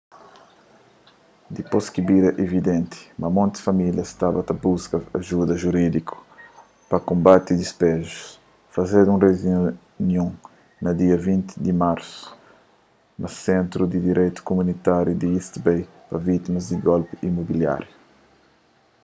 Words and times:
dipôs 1.57 1.85
ki 1.93 2.01
bira 2.09 2.29
evidenti 2.45 2.99
ma 3.19 3.27
monti 3.37 3.59
famílias 3.67 4.09
staba 4.15 4.39
ta 4.47 4.53
buska 4.63 4.95
ajuda 5.19 5.53
jurídiku 5.63 6.15
pa 6.89 6.97
konbati 7.07 7.51
dispejus 7.61 8.13
fazedu 8.75 9.09
un 9.15 9.21
reunion 9.27 10.31
na 10.83 10.91
dia 11.01 11.15
20 11.25 11.51
di 11.65 11.71
marsu 11.83 12.21
na 13.21 13.27
sentru 13.43 13.81
di 13.91 13.97
direitu 14.09 14.39
kumunitáriu 14.49 15.17
di 15.19 15.27
east 15.37 15.53
bay 15.65 15.81
pa 16.07 16.15
vítimas 16.29 16.65
di 16.71 16.77
golpi 16.87 17.13
imobiláriu 17.29 17.93